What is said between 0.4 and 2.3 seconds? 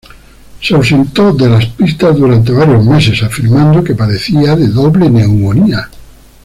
Se ausentó de las pistas